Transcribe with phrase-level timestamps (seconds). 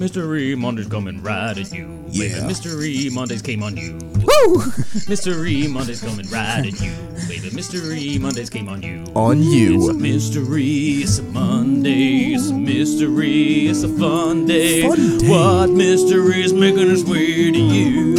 [0.00, 1.86] Mystery Mondays coming right at you.
[2.10, 2.46] Baby.
[2.46, 3.98] Mystery Mondays came on you.
[4.24, 4.62] Woo!
[5.06, 6.90] Mystery Mondays coming right at you.
[7.28, 9.04] Baby, Mystery Mondays came on you.
[9.14, 9.76] On you.
[9.76, 14.88] It's a mystery, it's a Monday, it's a mystery, it's a fun day.
[14.88, 15.28] Fun day.
[15.28, 18.14] What mystery is making its way to you?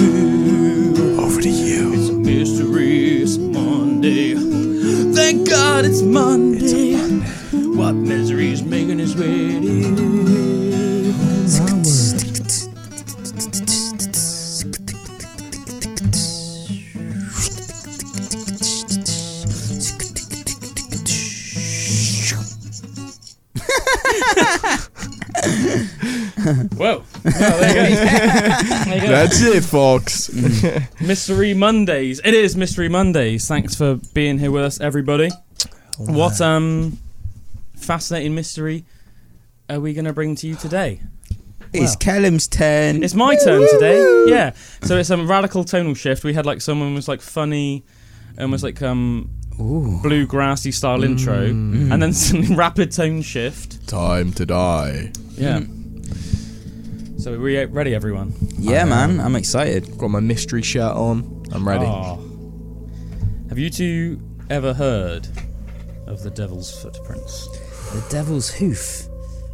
[1.19, 1.93] Over to you.
[1.93, 4.35] It's a mystery, it's a Monday.
[5.15, 6.50] Thank God it's Monday.
[29.21, 30.33] That's it, folks.
[30.99, 32.19] Mystery Mondays.
[32.25, 33.47] It is Mystery Mondays.
[33.47, 35.29] Thanks for being here with us, everybody.
[35.99, 36.97] What um
[37.75, 38.83] fascinating mystery
[39.69, 41.01] are we going to bring to you today?
[41.71, 41.95] It's Well.
[41.99, 43.03] Callum's turn.
[43.03, 44.25] It's my turn today.
[44.25, 44.53] Yeah.
[44.81, 46.23] So it's a radical tonal shift.
[46.23, 47.83] We had like someone was like funny,
[48.39, 49.99] almost like um Ooh.
[50.03, 53.87] bluegrassy style intro, and then some rapid tone shift.
[53.87, 55.11] Time to die.
[55.35, 55.59] Yeah.
[57.21, 58.33] So are we ready, everyone?
[58.57, 59.95] Yeah, man, I'm excited.
[59.97, 61.43] Got my mystery shirt on.
[61.51, 61.85] I'm ready.
[61.85, 62.17] Aw.
[63.49, 64.19] Have you two
[64.49, 65.27] ever heard
[66.07, 67.47] of the Devil's Footprints?
[67.93, 69.07] The Devil's Hoof,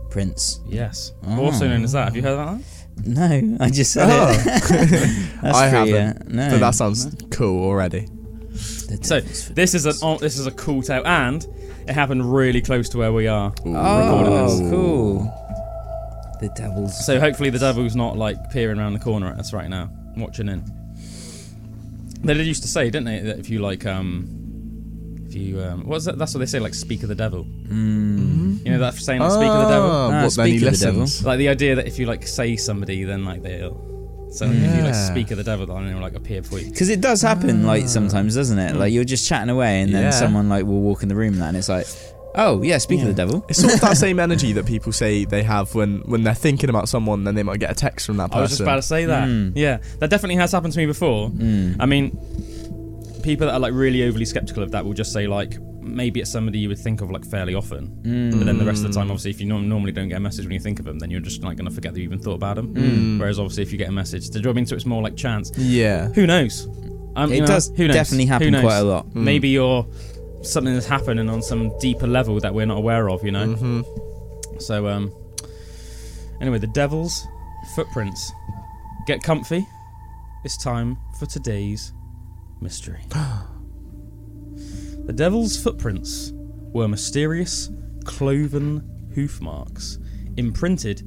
[0.09, 0.61] Prince.
[0.65, 1.11] Yes.
[1.27, 1.43] Oh.
[1.45, 2.05] Also known as that.
[2.05, 3.05] Have you heard of that?
[3.05, 4.31] No, I just said Oh.
[4.31, 4.43] it.
[5.41, 6.21] That's I pretty, haven't.
[6.21, 6.49] uh, no.
[6.51, 8.07] But that sounds cool already.
[8.49, 11.45] The So Devil's Foot- this is an oh, this is a cool tale, and
[11.87, 13.49] it happened really close to where we are.
[13.49, 14.69] recording Oh, this.
[14.71, 15.33] cool.
[16.39, 17.05] The Devil's.
[17.05, 20.49] So hopefully the devil's not like peering around the corner at us right now, watching
[20.49, 20.63] in.
[22.23, 24.27] They did used to say, didn't they, that if you like um,
[25.27, 26.17] if you um, what's that?
[26.17, 27.43] That's what they say, like speak of the devil.
[27.45, 28.65] Mm.
[28.65, 29.89] You know that saying, like, speak of the devil.
[29.89, 31.05] Ah, Ah, what, speak of the devil.
[31.23, 33.85] Like the idea that if you like say somebody, then like they'll.
[34.31, 36.69] So if you like speak of the devil, then they'll like appear for you.
[36.69, 38.75] Because it does happen, like sometimes, doesn't it?
[38.75, 40.09] Like you're just chatting away, and then Yeah.
[40.11, 41.87] someone like will walk in the room, that, and it's like,
[42.35, 43.45] oh yeah, speak of the devil.
[43.49, 46.69] It's sort of that same energy that people say they have when, when they're thinking
[46.69, 48.37] about someone, then they might get a text from that person.
[48.39, 49.27] I was just about to say that.
[49.27, 49.53] Mm.
[49.55, 51.29] Yeah, that definitely has happened to me before.
[51.29, 51.77] Mm.
[51.79, 52.11] I mean,
[53.23, 56.31] people that are like really overly skeptical of that will just say like maybe it's
[56.31, 58.31] somebody you would think of like fairly often, Mm.
[58.37, 60.45] but then the rest of the time, obviously, if you normally don't get a message
[60.45, 62.35] when you think of them, then you're just like gonna forget that you even thought
[62.35, 62.73] about them.
[62.75, 63.19] Mm.
[63.19, 64.65] Whereas obviously, if you get a message, do you know what I mean?
[64.65, 65.51] So it's more like chance.
[65.57, 66.09] Yeah.
[66.09, 66.67] Who knows?
[67.15, 67.95] Um, you It know, does who knows?
[67.95, 69.07] definitely Who happen quite a lot.
[69.07, 69.15] Mm.
[69.15, 69.87] Maybe you're
[70.41, 73.23] something that's happening on some deeper level that we're not aware of.
[73.23, 73.47] You know.
[73.47, 73.81] hmm
[74.59, 75.11] So um
[76.41, 77.25] anyway, the devil's
[77.75, 78.31] footprints.
[79.05, 79.65] Get comfy.
[80.43, 81.93] It's time for today's
[82.61, 83.01] mystery.
[85.05, 86.31] the devil's footprints
[86.73, 87.69] were mysterious
[88.05, 89.97] cloven hoof marks
[90.37, 91.01] imprinted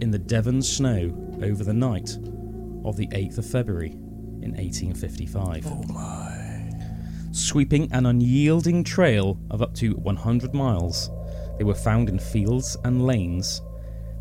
[0.00, 2.10] in the Devon snow over the night
[2.84, 6.33] of the 8th of February in 1855 Oh my.
[7.34, 11.10] Sweeping an unyielding trail of up to 100 miles.
[11.58, 13.60] They were found in fields and lanes.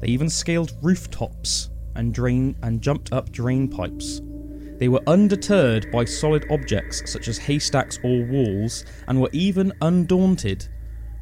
[0.01, 4.21] They even scaled rooftops and drain and jumped up drain pipes.
[4.79, 10.67] They were undeterred by solid objects such as haystacks or walls, and were even undaunted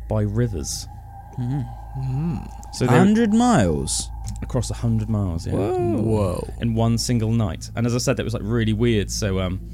[0.08, 0.88] by rivers.
[2.74, 4.10] So they were hundred miles.
[4.42, 6.48] across 100 miles, yeah Whoa.
[6.62, 7.70] in one single night.
[7.76, 9.12] And as I said, that was like really weird.
[9.12, 9.71] So um,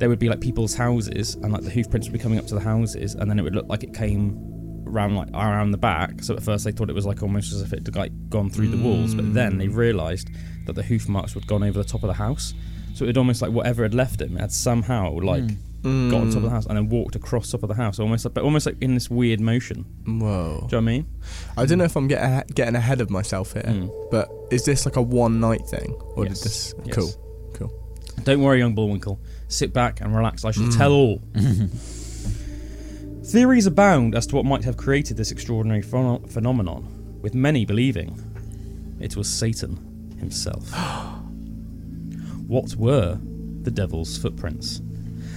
[0.00, 2.46] there would be like people's houses, and like the hoof prints would be coming up
[2.46, 4.36] to the houses, and then it would look like it came
[4.86, 6.22] around like around the back.
[6.22, 8.50] So at first they thought it was like almost as if it had like gone
[8.50, 10.28] through the walls, but then they realised
[10.66, 12.54] that the hoof marks had gone over the top of the house.
[12.94, 15.44] So it had almost like whatever had left him had somehow like
[15.82, 16.10] Mm.
[16.10, 18.26] got on top of the house and then walked across top of the house, almost
[18.26, 19.86] like, but almost like in this weird motion.
[20.04, 20.18] Whoa.
[20.18, 21.06] Do you know what I mean?
[21.56, 23.90] I don't know if I'm getting getting ahead of myself here, Mm.
[24.10, 26.40] but is this like a one night thing, or Yes.
[26.40, 26.74] did this?
[26.84, 26.94] Yes.
[27.54, 27.72] Cool.
[28.24, 29.18] Don't worry, young Bullwinkle.
[29.50, 30.44] Sit back and relax.
[30.44, 30.76] I shall Mm.
[30.76, 31.20] tell all.
[33.24, 38.16] Theories abound as to what might have created this extraordinary phenom- phenomenon, with many believing
[39.00, 40.70] it was Satan himself.
[42.46, 43.18] what were
[43.62, 44.80] the devil's footprints?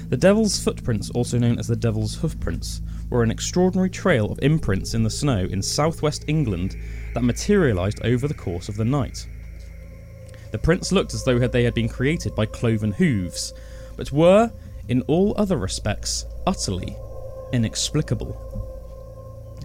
[0.09, 4.93] The devil's footprints, also known as the devil's hoofprints, were an extraordinary trail of imprints
[4.93, 6.75] in the snow in southwest England
[7.13, 9.27] that materialised over the course of the night.
[10.51, 13.53] The prints looked as though they had been created by cloven hooves,
[13.95, 14.51] but were,
[14.87, 16.95] in all other respects, utterly
[17.51, 18.49] inexplicable.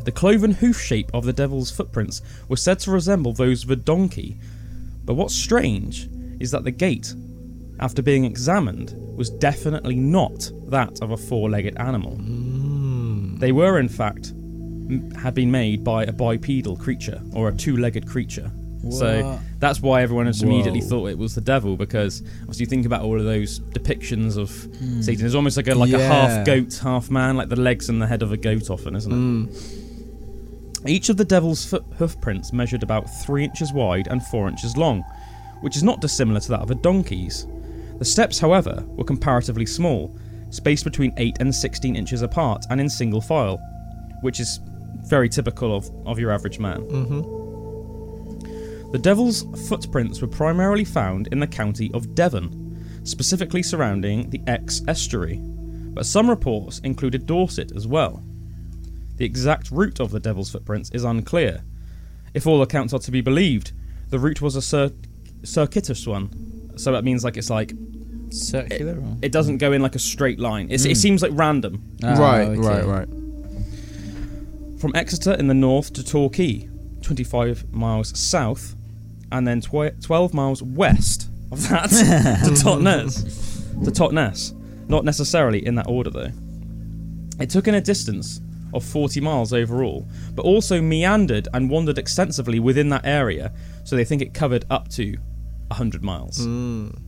[0.04, 3.76] The cloven hoof shape of the devil's footprints was said to resemble those of a
[3.76, 4.36] donkey,
[5.04, 6.08] but what's strange
[6.40, 7.14] is that the gait,
[7.80, 12.16] after being examined, was definitely not that of a four legged animal.
[12.16, 13.38] Mm.
[13.38, 17.76] They were, in fact, m- had been made by a bipedal creature or a two
[17.76, 18.50] legged creature.
[18.90, 20.88] So that's why everyone has immediately Whoa.
[20.88, 24.50] thought it was the devil because obviously you think about all of those depictions of
[24.78, 25.00] Hmm.
[25.02, 25.26] Satan.
[25.26, 28.06] It's almost like a like a half goat, half man, like the legs and the
[28.06, 29.16] head of a goat often, isn't it?
[29.16, 29.84] Mm.
[30.86, 34.76] Each of the devil's foot hoof prints measured about three inches wide and four inches
[34.76, 35.02] long,
[35.60, 37.46] which is not dissimilar to that of a donkey's.
[37.98, 40.16] The steps, however, were comparatively small,
[40.50, 43.58] spaced between 8 and 16 inches apart and in single file,
[44.22, 44.60] which is
[45.04, 46.80] very typical of, of your average man.
[48.90, 54.82] The devil's footprints were primarily found in the county of Devon, specifically surrounding the Exe
[54.88, 58.22] estuary, but some reports included Dorset as well.
[59.16, 61.62] The exact route of the devil's footprints is unclear.
[62.34, 63.72] If all accounts are to be believed,
[64.10, 64.92] the route was a cir-
[65.42, 67.74] circuitous one, so that means like it's like
[68.30, 68.92] Circular.
[69.00, 70.68] or- it doesn't go in like a straight line.
[70.70, 71.82] It's, It seems like random.
[72.02, 72.60] Ah, right, okay.
[72.60, 73.08] right, right.
[74.78, 76.68] From Exeter in the north to Torquay,
[77.02, 78.76] 25 miles south,
[79.32, 81.90] and then tw- 12 miles west of that
[82.44, 83.84] to Totnes.
[83.84, 84.54] To Totnes.
[84.88, 86.32] Not necessarily in that order though.
[87.40, 88.40] It took in a distance
[88.74, 93.52] of 40 miles overall, but also meandered and wandered extensively within that area,
[93.84, 95.16] so they think it covered up to
[95.68, 96.46] 100 miles.
[96.46, 96.98] Mm.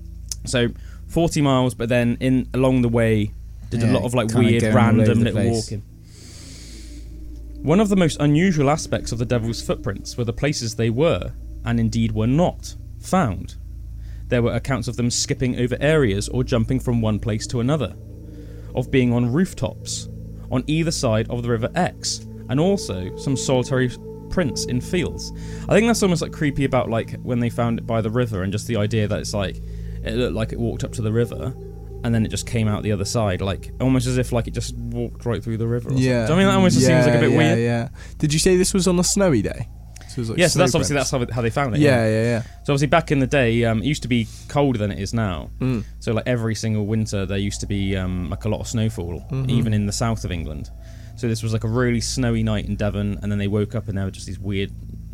[0.47, 0.69] So
[1.09, 3.33] 40 miles, but then in along the way
[3.71, 5.71] did a lot of like weird, going all over random little place.
[5.71, 5.83] walking.
[7.63, 11.33] One of the most unusual aspects of the devil's footprints were the places they were,
[11.65, 13.57] and indeed were not, found.
[14.29, 17.97] There were accounts of them skipping over areas or jumping from one place to another,
[18.75, 20.09] of being on rooftops,
[20.51, 23.91] on either side of the River Exe, and also some solitary
[24.31, 25.33] prints in fields.
[25.69, 28.43] I think that's almost like creepy about like when they found it by the river
[28.43, 29.57] and just the idea that it's like
[30.05, 31.53] it looked like it walked up to the river
[32.03, 34.53] and then it just came out the other side, like almost as if like it
[34.53, 35.91] just walked right through the river.
[35.91, 35.97] Or Yeah.
[35.97, 36.03] something.
[36.03, 37.59] Do you know what I mean that almost yeah, seems like a bit yeah, weird?
[37.59, 39.69] Yeah, Did you say this was on a snowy day?
[40.15, 41.81] So like yeah, so that's obviously that's how, how they found it.
[41.81, 42.43] Yeah, yeah, yeah.
[42.65, 45.15] So obviously back in the day, um, it used to be colder than it is
[45.15, 45.51] now.
[45.61, 45.85] Mm.
[46.01, 49.25] So like every single winter, there used to be um, like a lot of snowfall,
[49.31, 49.49] Mhm.
[49.51, 50.71] even in the south of England.
[51.17, 53.89] So this was like a really snowy night in Devon, and then they woke up
[53.89, 54.73] and there were just these weird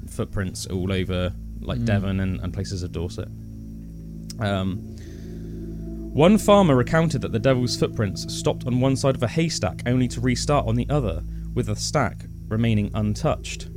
[0.09, 1.87] footprints all over like Mm.
[1.87, 3.29] Devon and, and places of Dorset.
[4.41, 4.79] Um,
[6.13, 10.09] one farmer recounted that the devil's footprints stopped on one side of a haystack only
[10.09, 11.23] to restart on the other,
[11.55, 13.69] with the stack remaining untouched.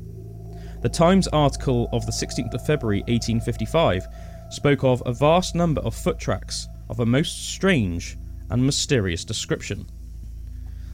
[0.81, 4.07] The Times article of the 16th of February 1855
[4.49, 8.17] spoke of a vast number of foot tracks of a most strange
[8.49, 9.85] and mysterious description.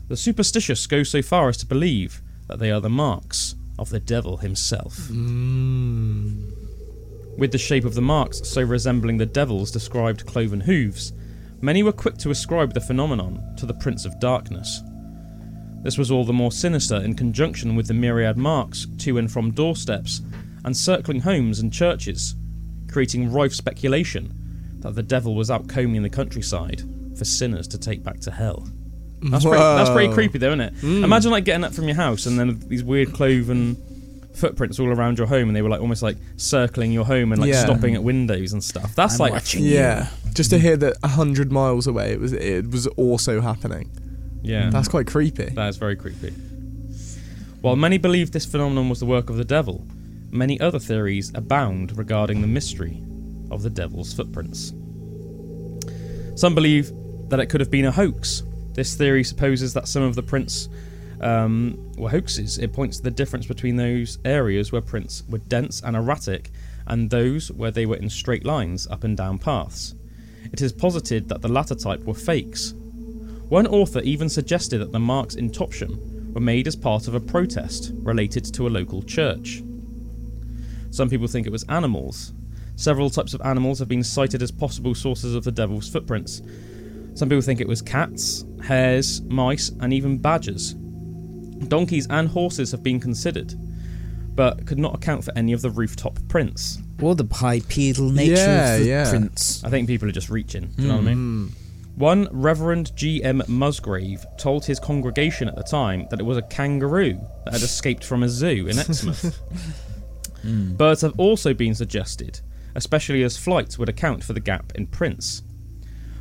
[0.08, 4.00] The superstitious go so far as to believe that they are the marks of the
[4.00, 4.98] devil himself.
[5.12, 6.52] Mm.
[7.38, 11.14] With the shape of the marks so resembling the devil's described cloven hooves,
[11.62, 14.82] many were quick to ascribe the phenomenon to the Prince of Darkness.
[15.84, 19.52] This was all the more sinister in conjunction with the myriad marks to and from
[19.52, 20.22] doorsteps
[20.64, 22.36] and circling homes and churches,
[22.92, 24.34] creating rife speculation
[24.80, 26.82] that the devil was out combing the countryside
[27.18, 28.68] for sinners to take back to hell.
[29.22, 30.76] That's pretty, that's pretty creepy, though, isn't it?
[30.78, 31.04] Mm.
[31.04, 33.76] Imagine like getting up from your house and then these weird cloven
[34.36, 37.40] footprints all around your home, and they were like almost like circling your home and
[37.42, 37.64] like Yeah.
[37.64, 38.94] stopping at windows and stuff.
[38.96, 42.70] That's I'm like Yeah, just to hear that a hundred miles away, it was it
[42.70, 43.90] was also happening.
[44.46, 45.46] Yeah, That's quite creepy.
[45.46, 46.32] that is very creepy.
[47.62, 49.86] While many believe this phenomenon was the work of the devil,
[50.32, 53.02] many other theories abound regarding the mystery
[53.52, 54.74] of the devil's footprints.
[56.36, 56.92] Some believe
[57.30, 58.44] that it could have been a hoax.
[58.74, 60.70] This theory supposes that some of the prints
[61.22, 62.58] um, were hoaxes.
[62.58, 66.52] It points to the difference between those areas where prints were dense and erratic
[66.88, 69.96] and those where they were in straight lines up and down paths.
[70.52, 72.74] It is posited that the latter type were fakes.
[73.50, 77.20] One author even suggested that the marks in Topsham were made as part of a
[77.20, 79.62] protest related to a local church.
[80.92, 82.34] Some people think it was animals.
[82.76, 86.42] Several types of animals have been cited as possible sources of the devil's footprints.
[87.14, 90.74] Some people think it was cats, hares, mice, and even badgers.
[90.74, 93.54] Donkeys and horses have been considered,
[94.36, 96.80] but could not account for any of the rooftop prints.
[97.02, 99.10] Or the bipedal nature Yeah, of the yeah.
[99.10, 99.64] prints.
[99.64, 100.66] I think people are just reaching.
[100.76, 101.48] Do you know what I mean?
[101.48, 101.48] Hmm.
[101.96, 102.00] Mm.
[102.00, 103.42] One Reverend G.M.
[103.48, 108.04] Musgrave told his congregation at the time that it was a kangaroo that had escaped
[108.04, 109.42] from a zoo in Exmouth.
[110.46, 110.78] Mm.
[110.78, 112.40] Birds have also been suggested,
[112.76, 115.42] especially as flight would account for the gap in prints.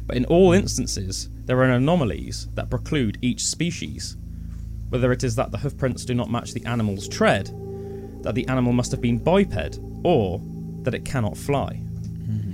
[0.06, 4.16] But in all instances, there are anomalies that preclude each species.
[4.88, 7.48] Whether it is that the hoofprints do not match the animal's tread,
[8.22, 10.40] that the animal must have been biped, or
[10.84, 11.82] that it cannot fly.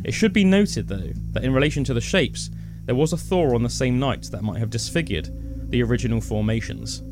[0.04, 2.50] It should be noted, though, that in relation to the shapes,
[2.90, 5.28] there was a thaw on the same night that might have disfigured
[5.70, 7.04] the original formations.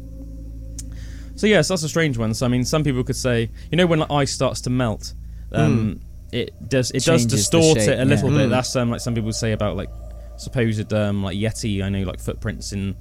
[1.36, 2.34] So yes, that's a strange one.
[2.34, 5.14] So I mean, some people could say, you know, when like, ice starts to melt,
[5.52, 6.00] um,
[6.32, 8.38] it does it does Changes the distort shape, it a little yeah.
[8.38, 8.46] bit.
[8.48, 8.50] Mm.
[8.50, 9.88] That's um like some people say about like
[10.36, 11.80] supposed um like Yeti.
[11.80, 12.96] I know like footprints in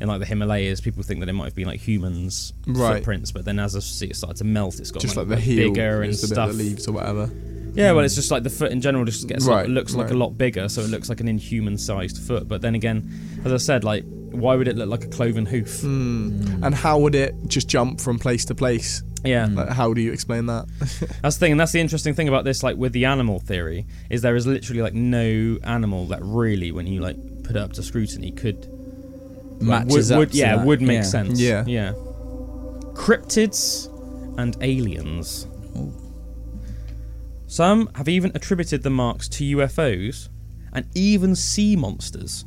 [0.00, 0.80] in like the Himalayas.
[0.80, 2.98] People think that it might have been like humans Right.
[2.98, 5.38] footprints, but then as I see it started to melt, it's got Just like, like
[5.38, 6.50] the heel bigger and the stuff.
[6.50, 7.28] that leaves or whatever.
[7.74, 10.10] Yeah, well, it's just like the foot in general just gets Right, it looks like
[10.10, 12.48] a lot bigger, so it looks like an inhuman-sized foot.
[12.48, 13.10] But then again,
[13.44, 15.80] as I said, like why would it look like a cloven hoof?
[15.82, 16.62] Mm.
[16.64, 19.02] And how would it just jump from place to place?
[19.24, 20.66] Yeah, Like, how do you explain that?
[21.22, 22.62] that's the thing, and that's the interesting thing about this.
[22.62, 26.86] Like with the animal theory, is there is literally like no animal that really, when
[26.86, 28.66] you like put it up to scrutiny, could
[29.60, 30.66] like, Matches would, up would to yeah that.
[30.66, 31.02] would make Yeah.
[31.02, 31.38] sense.
[31.40, 31.64] Yeah.
[31.66, 31.92] yeah.
[32.94, 33.88] Cryptids
[34.38, 35.46] and aliens.
[37.50, 40.28] Some have even attributed the marks to UFOs
[40.72, 42.44] and even sea monsters,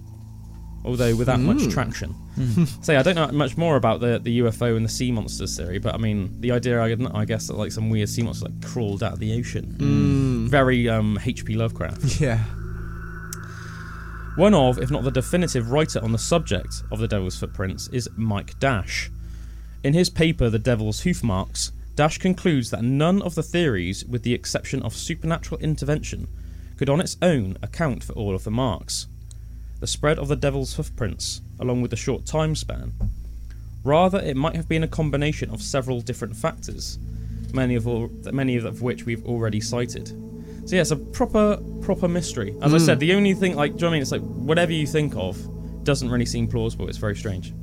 [0.85, 1.69] although without much Hmm.
[1.69, 2.15] traction.
[2.81, 5.77] Say, I don't know much more about the, the UFO and the sea monsters theory,
[5.77, 8.61] but I mean, the idea, I, I guess, that like some weird sea monster like
[8.65, 9.75] crawled out of the ocean.
[9.77, 10.47] Mm.
[10.47, 11.55] Very um, H.P.
[11.55, 12.03] Lovecraft.
[12.21, 12.39] Yeah.
[14.35, 18.09] One of, if not the definitive writer on the subject of the Devil's Footprints, is
[18.15, 19.11] Mike Dash.
[19.83, 24.23] In his paper, The Devil's Hoof Marks, Dash concludes that none of the theories, with
[24.23, 26.27] the exception of supernatural intervention,
[26.77, 29.07] could on its own account for all of the marks.
[29.79, 32.93] The spread of the Devil's Hoofprints, along with the short time span.
[33.83, 36.97] Rather, it might have been a combination of several different factors,
[37.53, 40.07] many of, all, many of which we've already cited.
[40.65, 42.55] So yeah, it's a proper proper mystery.
[42.61, 42.85] As I Mm.
[42.85, 44.01] said, the only thing like do you know what I mean?
[44.01, 45.37] It's like whatever you think of
[45.83, 46.87] doesn't really seem plausible.
[46.87, 47.53] It's very strange.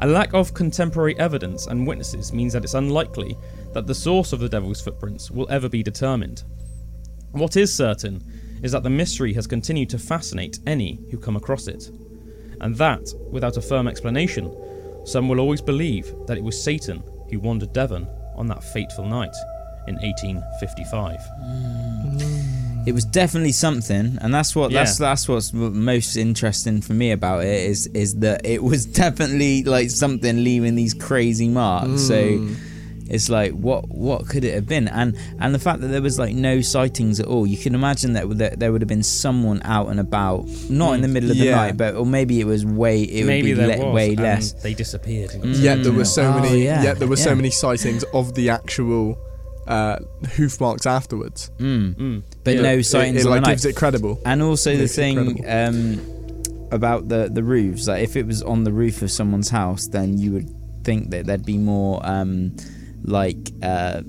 [0.00, 3.36] A lack of contemporary evidence and witnesses means that it's unlikely
[3.72, 6.42] that the source of the devil's footprints will ever be determined.
[7.32, 8.22] What is certain
[8.62, 11.90] is that the mystery has continued to fascinate any who come across it,
[12.60, 14.54] and that, without a firm explanation,
[15.04, 19.34] some will always believe that it was Satan who wandered Devon on that fateful night
[19.86, 21.20] in 1855.
[21.38, 22.63] Hmm.
[22.86, 25.06] It was definitely something, and that's what that's Yeah.
[25.08, 29.90] that's what's most interesting for me about it is is that it was definitely like
[29.90, 32.02] something leaving these crazy marks.
[32.02, 32.56] So Mm.
[33.08, 34.88] it's like what what could it have been?
[34.88, 37.46] And and the fact that there was like no sightings at all.
[37.46, 41.00] You can imagine that that there would have been someone out and about, not in
[41.00, 41.56] the middle of the Yeah.
[41.56, 44.52] night, but or maybe it was way it Maybe would be le- was, way less.
[44.62, 45.30] They disappeared.
[45.34, 45.62] and Mm.
[45.62, 46.64] Yet there were so Oh, many.
[46.64, 49.16] yeah, Yet there were so many sightings of the actual
[49.66, 49.98] uh,
[50.36, 51.50] hoof marks afterwards.
[51.58, 51.94] Mm.
[51.94, 52.22] Mm.
[52.44, 52.62] But Yeah.
[52.62, 53.52] no It, sightings it on like the night.
[53.52, 54.20] gives it credible.
[54.24, 56.00] And also the thing um,
[56.70, 60.18] about the the roofs, like if it was on the roof of someone's house, then
[60.18, 60.50] you would
[60.84, 62.54] think that there'd be more um,
[63.04, 64.02] like uh,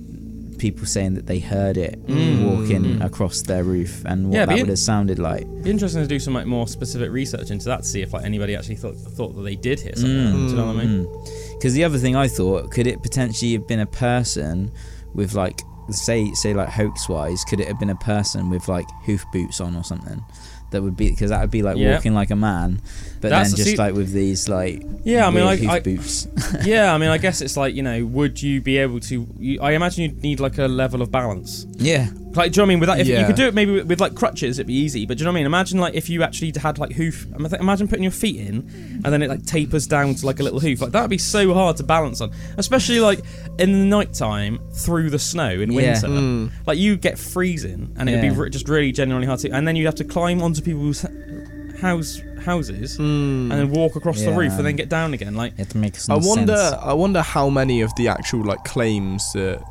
[0.57, 2.45] people saying that they heard it Mm.
[2.45, 3.05] walking Mm.
[3.05, 5.45] across their roof and what Yeah, that would have sounded like.
[5.63, 8.23] Be interesting to do some like more specific research into that to see if like
[8.25, 10.11] anybody actually thought thought that they did hear something.
[10.11, 10.45] Mm.
[10.47, 11.07] Do you know what I mean?
[11.57, 14.71] Because the other thing I thought, could it potentially have been a person
[15.15, 18.85] with like say say like hoax wise, could it have been a person with like
[19.05, 20.23] hoof boots on or something?
[20.71, 21.93] That would be because that would be like Yeah.
[21.95, 22.81] walking like a man,
[23.21, 25.79] but That's- then just see- like with these like Yeah, I mean, like, hoof I-
[25.79, 26.27] boots.
[26.65, 29.27] yeah, I mean, I guess it's like you know, would you be able to?
[29.39, 31.65] You, I imagine you'd need like a level of balance.
[31.77, 32.79] yeah, Like, do you know what I mean?
[32.81, 35.05] With that, if you could do it maybe with, with like crutches, it'd be easy.
[35.05, 35.45] But do you know what I mean?
[35.45, 37.25] Imagine like if you actually had like hoof.
[37.59, 40.59] Imagine putting your feet in, and then it like tapers down to like a little
[40.59, 40.81] hoof.
[40.81, 43.19] Like that'd be so hard to balance on, especially like
[43.59, 45.93] in the night time through the snow in Yeah.
[45.93, 46.07] winter.
[46.07, 46.51] Mm.
[46.65, 48.29] Like you get freezing, and it'd Yeah.
[48.31, 49.49] be re- just really genuinely hard to.
[49.51, 51.11] And then you'd have to climb onto people's h-
[51.81, 53.49] house houses Mm.
[53.49, 55.33] and then walk across the roof and then get down again.
[55.35, 56.05] Like it makes.
[56.05, 56.55] to make I wonder.
[56.57, 56.75] sense.
[56.81, 59.63] I wonder how many of the actual like claims that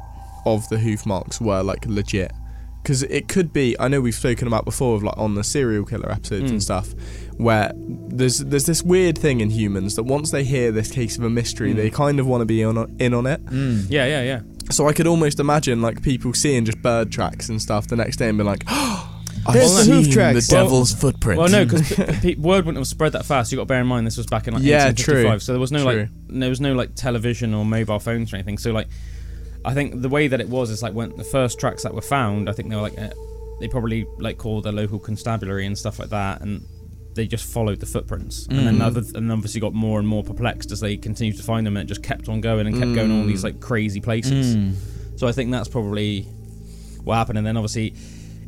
[0.44, 2.32] of the hoof marks were like legit.
[2.84, 3.74] Because it could be.
[3.80, 6.50] I know we've spoken about before, of like on the serial killer episodes Mm.
[6.50, 6.94] and stuff,
[7.38, 11.24] where there's there's this weird thing in humans that once they hear this case of
[11.24, 11.76] a mystery, Mm.
[11.76, 13.44] they kind of want to be on in on it.
[13.46, 13.86] Mm.
[13.88, 14.40] yeah, yeah, yeah.
[14.70, 18.16] So I could almost imagine like people seeing just bird tracks and stuff the next
[18.18, 19.06] day and be like, "I've
[19.54, 21.88] There's the seen hoof tracks." the Well- devil's footprint." Well, no, because
[22.36, 23.50] word wouldn't have spread that fast.
[23.50, 25.52] You got to bear in mind this was back in like Yeah, 1855, true, so
[25.52, 26.00] there was no true.
[26.00, 28.58] like there was no like television or mobile phones or anything.
[28.58, 28.88] So like,
[29.64, 32.02] I think the way that it was is like when the first tracks that were
[32.02, 33.10] found, I think they were like uh,
[33.60, 36.66] they probably like called the local constabulary and stuff like that, and
[37.14, 38.82] they just followed the footprints, and then Mhm.
[38.82, 41.88] other and obviously got more and more perplexed as they continued to find them, and
[41.88, 43.28] it just kept on going and kept going all Mm.
[43.28, 44.56] these like crazy places.
[44.56, 44.72] Mm.
[45.16, 46.22] So I think that's probably
[47.04, 47.94] what happened, and then obviously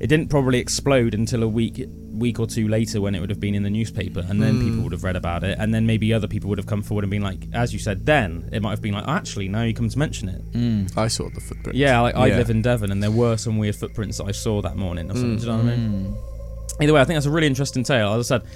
[0.00, 3.40] it didn't probably explode until a week week or two later when it would have
[3.40, 4.64] been in the newspaper, and then Mm.
[4.64, 7.04] people would have read about it, and then maybe other people would have come forward
[7.04, 9.74] and been like, as you said, then it might have been like, actually, now you
[9.74, 10.52] come to mention it.
[10.52, 10.96] Mm.
[10.96, 11.76] I saw the footprint.
[11.76, 12.38] Yeah, like I Yeah.
[12.38, 15.10] live in Devon, and there were some weird footprints that I saw that morning.
[15.10, 15.40] Or something, Mm.
[15.40, 15.90] Do you know what I mean?
[16.16, 16.82] Mm.
[16.82, 18.14] Either way, I think that's a really interesting tale.
[18.14, 18.48] As I said,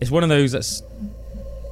[0.00, 0.82] it's one of those that's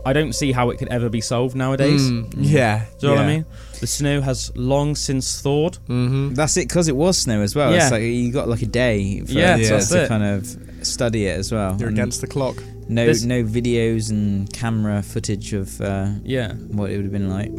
[0.04, 2.10] I don't see how it could ever be solved nowadays.
[2.10, 2.86] Mm, yeah.
[3.00, 3.44] Do you know what I mean?
[3.82, 5.76] The snow has long since thawed.
[5.88, 6.34] Mm-hmm.
[6.34, 7.70] That's it, because it was snow as well.
[7.72, 7.82] Yeah.
[7.82, 10.08] It's like you got like a day for Yeah, to, that's to it.
[10.08, 10.46] kind of
[10.86, 11.76] study it as well.
[11.78, 12.62] You're And against the clock.
[12.88, 17.28] no There's- no videos and camera footage of uh, Yeah, what it would have been
[17.28, 17.50] like.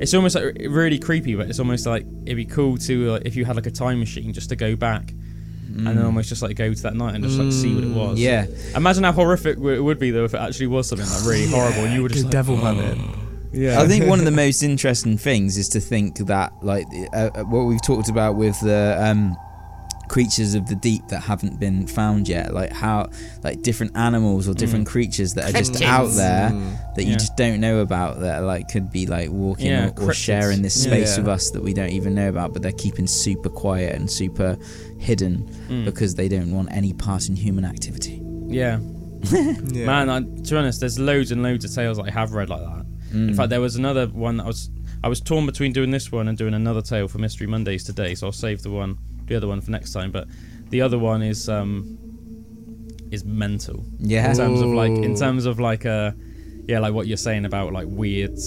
[0.00, 3.36] it's almost like really creepy, but it's almost like it'd be cool to like, if
[3.36, 5.12] you had like a time machine just to go back
[5.76, 7.94] and then almost just like go to that night and just like see what it
[7.94, 8.18] was.
[8.18, 8.22] Mm.
[8.22, 11.46] Yeah, Imagine how horrific it would be though if it actually was something like really
[11.46, 13.27] horrible and you were just Go like, devil hunting.
[13.52, 13.80] Yeah.
[13.80, 17.44] I think one of the most interesting things is to think that, like, uh, uh,
[17.44, 19.36] what we've talked about with the um,
[20.08, 23.10] creatures of the deep that haven't been found yet, like how,
[23.44, 26.94] like, different animals or different creatures that are just out there Mm.
[26.96, 27.16] that you Yeah.
[27.18, 30.82] just don't know about that, like, could be like walking Yeah, or, or sharing this
[30.82, 31.24] space Yeah.
[31.24, 34.56] with us that we don't even know about, but they're keeping super quiet and super
[34.98, 35.84] hidden Mm.
[35.84, 38.22] because they don't want any part in human activity.
[38.48, 38.78] yeah.
[39.30, 39.84] Yeah.
[39.84, 42.60] Man, I, to be honest, there's loads and loads of tales I have read like
[42.62, 42.86] that.
[43.10, 43.28] Mm.
[43.28, 44.70] In fact, there was another one that I was
[45.02, 48.14] I was torn between doing this one and doing another tale for Mystery Mondays today,
[48.14, 50.10] so I'll save the one the other one for next time.
[50.10, 50.28] But
[50.70, 51.98] the other one is um
[53.10, 56.12] is mental yeah, in terms of like in terms of like uh
[56.66, 58.38] yeah like what you're saying about like weird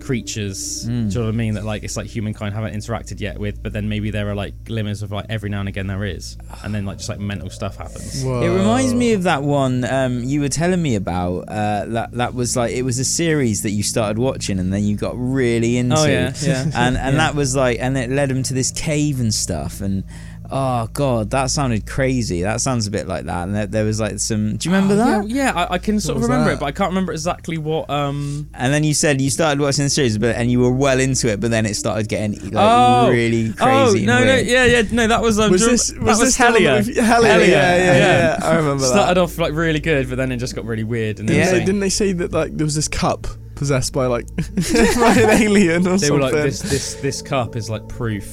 [0.00, 0.86] creatures Mm.
[0.86, 3.62] do you know what I mean that like it's like humankind haven't interacted yet with
[3.62, 6.36] but then maybe there are like glimmers of like every now and again there is
[6.64, 8.42] and then like just like mental stuff happens Whoa.
[8.42, 11.40] It reminds me of that one um, you were telling me about.
[11.48, 14.82] Uh, that that was like it was a series that you started watching and then
[14.84, 15.96] you got really into.
[15.96, 17.10] oh yeah yeah And and Yeah.
[17.12, 20.04] that was like and it led him to this cave and stuff and
[20.52, 22.42] oh god that sounded crazy.
[22.42, 23.44] That sounds a bit like that.
[23.44, 24.56] And there, there was like some.
[24.56, 25.28] Do you remember Oh, that?
[25.28, 26.56] yeah, yeah I, I can sort What of remember that?
[26.56, 29.84] it but I can't remember exactly what um And then you said you started watching
[29.84, 32.52] the series, but and you were well into it, but then it started getting like
[32.56, 33.10] Oh.
[33.10, 34.06] really oh crazy.
[34.06, 36.38] no no yeah yeah no that was um Was this rem- was that this was
[36.38, 38.46] the one Hellier Hellier, Hellier, yeah, yeah, yeah, yeah.
[38.46, 39.20] I remember It started that.
[39.22, 41.50] off like really good but then it just got really weird and then Yeah.
[41.54, 45.42] it's didn't they say that like there was this cup possessed by like by an
[45.42, 46.08] alien or they something?
[46.08, 48.26] They were like this this this cup is like proof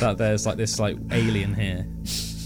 [0.00, 1.86] that there's like this like alien here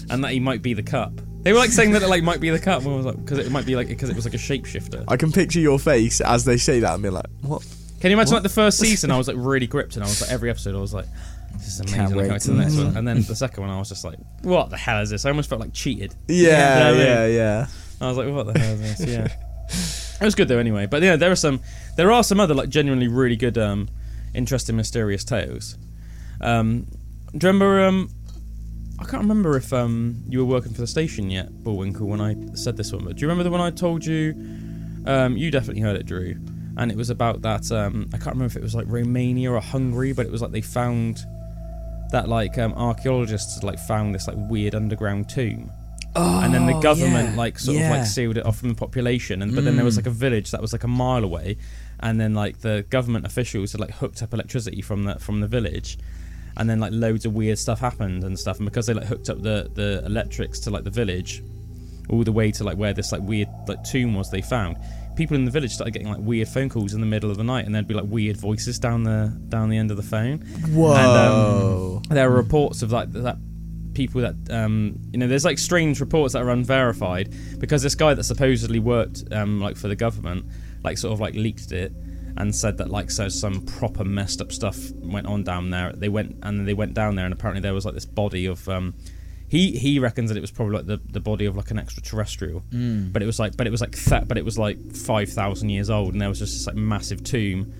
[0.09, 2.39] and that he might be the cup they were like saying that it like might
[2.39, 4.33] be the cup I was like because it might be like because it was like
[4.33, 7.61] a shapeshifter I can picture your face as they say that and be like, what?
[7.99, 10.21] can you imagine like the first season I was like really gripped and I was
[10.21, 11.05] like every episode I was like
[11.53, 13.69] this is amazing Can't wait wait to the next one and then the second one
[13.71, 16.91] I was just like what the hell is this I almost felt like cheated Yeah,
[16.91, 17.27] Yeah, yeah, yeah.
[17.27, 17.67] yeah.
[17.99, 19.07] I was like, what the hell is this?
[19.07, 19.27] Yeah.
[20.21, 20.85] It was good though anyway.
[20.87, 21.61] But yeah, there are some
[21.97, 23.89] there are some other like genuinely really good um
[24.33, 25.77] interesting mysterious tales.
[26.39, 26.87] Um
[27.37, 28.09] do you remember um
[28.99, 32.35] I can't remember if um you were working for the station yet, Bullwinkle, when I
[32.55, 34.33] said this one, but do you remember the one I told you?
[35.05, 36.35] Um you definitely heard it, Drew.
[36.77, 39.59] And it was about that um I can't remember if it was like Romania or
[39.61, 41.19] Hungary, but it was like they found
[42.11, 45.71] that like um archaeologists like found this like weird underground tomb.
[46.13, 48.75] And then the Oh, government yeah, like sort of like sealed it off from the
[48.75, 49.41] population.
[49.41, 49.99] And but then there was Mm.
[49.99, 51.55] like a village that was like a mile away.
[52.01, 55.47] And then like the government officials had like hooked up electricity from the from the
[55.47, 55.97] village
[56.57, 59.29] and then like loads of weird stuff happened and stuff and because they like hooked
[59.29, 61.43] up the the electrics to like the village
[62.09, 64.77] all the way to like where this like weird like tomb was they found
[65.15, 67.43] people in the village started getting like weird phone calls in the middle of the
[67.43, 70.39] night and there'd be like weird voices down the down the end of the phone
[70.73, 72.01] Whoa.
[72.09, 73.37] there are reports of like that
[73.93, 78.13] people that um you know there's like strange reports that are unverified because this guy
[78.13, 80.45] that supposedly worked um like for the government
[80.83, 81.91] like sort of like leaked it
[82.37, 85.91] and said that like so some proper messed up stuff went on down there.
[85.93, 88.45] They went and then they went down there and apparently there was like this body
[88.45, 88.93] of um
[89.47, 92.63] he he reckons that it was probably like the, the body of like an extraterrestrial.
[92.71, 93.11] Mm.
[93.11, 95.89] but it was like but it was like th- but it was like 5000 years
[95.89, 97.73] old and there was just this like massive tomb.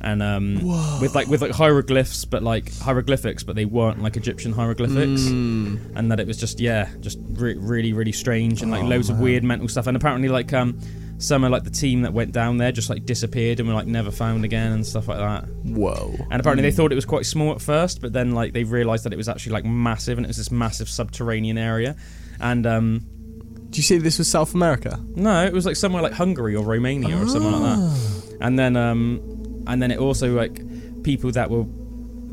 [0.00, 0.54] And um
[1.00, 5.22] with like with like hieroglyphs but like hieroglyphics but they weren't like egyptian hieroglyphics.
[5.22, 5.96] Mm.
[5.96, 9.10] and that it was just yeah just re- really really strange and like Oh, loads
[9.10, 9.86] of weird mental stuff.
[9.88, 10.78] And apparently like um
[11.18, 13.86] some of like the team that went down there just like disappeared and were like
[13.88, 16.14] never found again and stuff like that Whoa.
[16.30, 19.04] and apparently they thought it was quite small at first but then like they realized
[19.04, 21.96] that it was actually like massive and it was this massive subterranean area
[22.40, 23.00] and um
[23.70, 24.98] Do you say this was South America?
[25.16, 28.36] no, it was like somewhere like Hungary or Romania or something like that.
[28.40, 29.20] And then um
[29.66, 30.62] and then it also like
[31.02, 31.66] people that were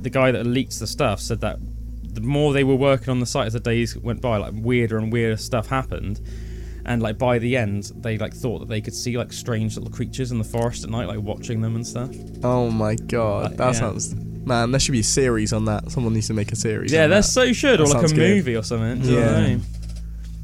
[0.02, 1.58] the guy that leaked the stuff said that
[2.04, 4.98] the more they were working on the site as the days went by, like weirder
[4.98, 6.22] and weirder stuff happened.
[6.88, 9.92] And like by the end, they like thought that they could see like strange little
[9.92, 12.12] creatures in the forest at night, like watching them and stuff.
[12.44, 13.72] Oh my god, Like, that yeah.
[13.72, 14.16] sounds.
[14.16, 15.90] Man, there should be a series on that.
[15.90, 16.92] Someone needs to make a series.
[16.94, 17.48] Yeah, that's that.
[17.48, 18.18] so should, or like a good.
[18.18, 19.02] movie or something.
[19.02, 19.58] do you know what I Yeah.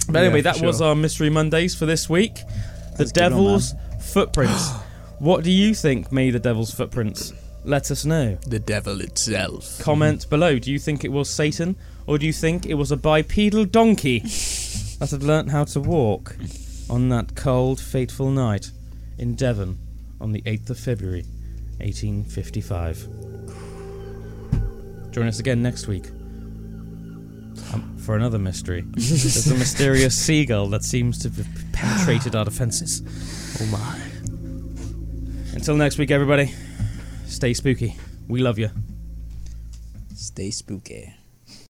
[0.10, 2.34] But anyway, Yeah, that for was our Mystery Mondays for this week.
[2.34, 4.72] The That's a one, Devil's Footprints.
[5.20, 7.34] what do you think made the Devil's Footprints?
[7.64, 8.40] Let us know.
[8.48, 9.80] the devil itself.
[9.80, 10.58] Comment below.
[10.58, 11.76] Do you think it was Satan,
[12.08, 14.24] or do you think it was a bipedal donkey
[15.02, 16.36] that had learnt how to walk
[16.88, 18.70] on that cold, fateful night
[19.18, 19.80] in Devon
[20.20, 21.24] on the 8th of February,
[21.80, 23.08] 1855.
[25.12, 26.06] Join us again next week
[27.74, 28.82] um, for another mystery.
[28.94, 33.02] There's a mysterious seagull that seems to have penetrated our defences.
[33.60, 34.00] Oh my.
[35.56, 36.54] Until next week, everybody,
[37.26, 37.98] stay spooky.
[38.28, 38.70] We love you.
[40.14, 41.16] Stay spooky.